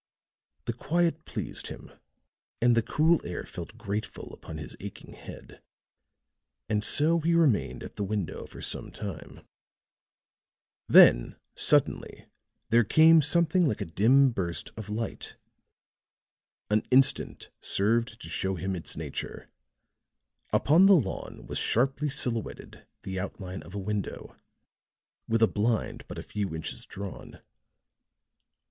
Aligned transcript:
The 0.65 0.73
quiet 0.73 1.25
pleased 1.25 1.67
him, 1.67 1.91
and 2.59 2.75
the 2.75 2.81
cool 2.81 3.21
air 3.23 3.43
felt 3.45 3.77
grateful 3.77 4.33
upon 4.33 4.57
his 4.57 4.75
aching 4.79 5.13
head 5.13 5.61
and 6.67 6.83
so 6.83 7.19
he 7.19 7.35
remained 7.35 7.83
at 7.83 7.97
the 7.97 8.03
window 8.03 8.47
for 8.47 8.63
some 8.63 8.89
time. 8.89 9.45
Then, 10.89 11.35
suddenly, 11.53 12.25
there 12.71 12.83
came 12.83 13.21
something 13.21 13.67
like 13.67 13.79
a 13.79 13.85
dim 13.85 14.31
burst 14.31 14.71
of 14.75 14.89
light. 14.89 15.35
An 16.71 16.81
instant 16.89 17.51
served 17.59 18.19
to 18.21 18.27
show 18.27 18.55
him 18.55 18.75
its 18.75 18.97
nature; 18.97 19.51
upon 20.51 20.87
the 20.87 20.95
lawn 20.95 21.45
was 21.45 21.59
sharply 21.59 22.09
silhouetted 22.09 22.87
the 23.03 23.19
outline 23.19 23.61
of 23.61 23.75
a 23.75 23.77
window, 23.77 24.35
with 25.27 25.43
a 25.43 25.47
blind 25.47 26.05
but 26.07 26.17
a 26.17 26.23
few 26.23 26.55
inches 26.55 26.87
drawn. 26.87 27.39